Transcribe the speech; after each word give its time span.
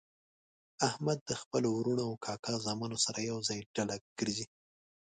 احمد 0.87 1.19
د 1.29 1.31
خپلو 1.41 1.69
ورڼو 1.77 2.03
او 2.09 2.13
کاکا 2.25 2.53
زامنو 2.65 2.97
سره 3.05 3.19
ېوځای 3.29 3.59
ډله 3.75 3.95
ګرځي. 4.19 4.45